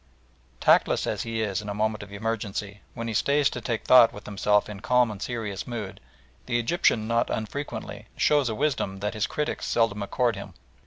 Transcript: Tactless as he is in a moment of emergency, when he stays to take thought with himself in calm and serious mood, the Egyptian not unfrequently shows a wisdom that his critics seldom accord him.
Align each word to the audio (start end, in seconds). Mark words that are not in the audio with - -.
Tactless 0.59 1.05
as 1.05 1.21
he 1.21 1.43
is 1.43 1.61
in 1.61 1.69
a 1.69 1.75
moment 1.75 2.01
of 2.01 2.11
emergency, 2.11 2.81
when 2.95 3.07
he 3.07 3.13
stays 3.13 3.51
to 3.51 3.61
take 3.61 3.83
thought 3.83 4.11
with 4.11 4.25
himself 4.25 4.67
in 4.67 4.79
calm 4.79 5.11
and 5.11 5.21
serious 5.21 5.67
mood, 5.67 5.99
the 6.47 6.57
Egyptian 6.57 7.07
not 7.07 7.29
unfrequently 7.29 8.07
shows 8.17 8.49
a 8.49 8.55
wisdom 8.55 8.97
that 9.01 9.13
his 9.13 9.27
critics 9.27 9.67
seldom 9.67 10.01
accord 10.01 10.35
him. 10.35 10.55